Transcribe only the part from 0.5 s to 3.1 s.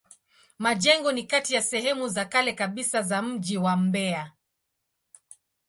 Majengo ni kati ya sehemu za kale kabisa